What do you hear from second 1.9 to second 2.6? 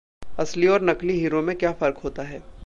होता है?